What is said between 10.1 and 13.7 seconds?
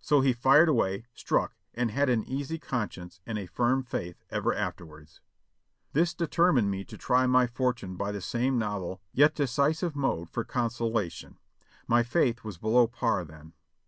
for consolation— my faith was below par then.